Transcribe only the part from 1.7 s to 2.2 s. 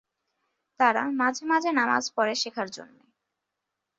নামায